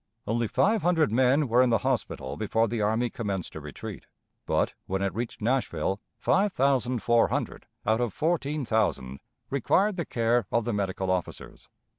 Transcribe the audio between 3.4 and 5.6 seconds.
to retreat, but, when it reached